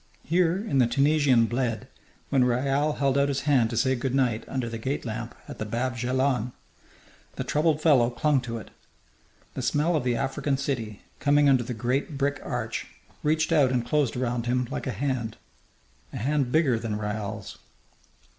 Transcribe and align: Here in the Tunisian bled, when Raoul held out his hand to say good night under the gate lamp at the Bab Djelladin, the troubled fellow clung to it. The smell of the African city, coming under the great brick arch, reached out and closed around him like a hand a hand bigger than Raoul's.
Here 0.23 0.57
in 0.57 0.79
the 0.79 0.87
Tunisian 0.87 1.45
bled, 1.45 1.87
when 2.29 2.43
Raoul 2.43 2.93
held 2.93 3.19
out 3.19 3.27
his 3.27 3.41
hand 3.41 3.69
to 3.69 3.77
say 3.77 3.93
good 3.93 4.15
night 4.15 4.43
under 4.47 4.67
the 4.67 4.79
gate 4.79 5.05
lamp 5.05 5.35
at 5.47 5.59
the 5.59 5.63
Bab 5.63 5.95
Djelladin, 5.95 6.53
the 7.35 7.43
troubled 7.43 7.81
fellow 7.83 8.09
clung 8.09 8.41
to 8.41 8.57
it. 8.57 8.71
The 9.53 9.61
smell 9.61 9.95
of 9.95 10.03
the 10.03 10.15
African 10.15 10.57
city, 10.57 11.03
coming 11.19 11.47
under 11.47 11.61
the 11.61 11.75
great 11.75 12.17
brick 12.17 12.41
arch, 12.43 12.87
reached 13.21 13.51
out 13.51 13.71
and 13.71 13.85
closed 13.85 14.17
around 14.17 14.47
him 14.47 14.67
like 14.71 14.87
a 14.87 14.91
hand 14.91 15.37
a 16.11 16.17
hand 16.17 16.51
bigger 16.51 16.79
than 16.79 16.97
Raoul's. 16.97 17.59